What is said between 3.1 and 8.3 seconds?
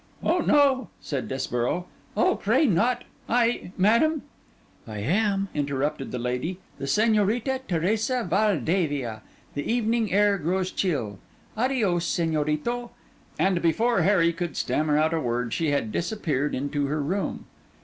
I—madam—' 'I am,' interrupted the lady, 'the Señorita Teresa